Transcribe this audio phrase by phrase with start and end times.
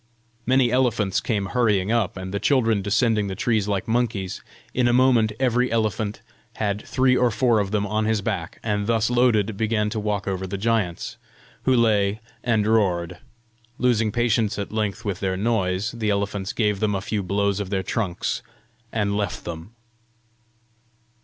[0.47, 4.41] Many elephants came hurrying up, and the children descending the trees like monkeys,
[4.73, 6.23] in a moment every elephant
[6.55, 10.27] had three or four of them on his back, and thus loaded, began to walk
[10.27, 11.17] over the giants,
[11.65, 13.19] who lay and roared.
[13.77, 17.69] Losing patience at length with their noise, the elephants gave them a few blows of
[17.69, 18.41] their trunks,
[18.91, 19.75] and left them.